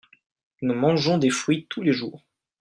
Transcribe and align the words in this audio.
nous 0.63 0.73
mangeons 0.73 1.19
des 1.19 1.29
fruits 1.29 1.67
tous 1.69 1.83
les 1.83 1.93
jours. 1.93 2.25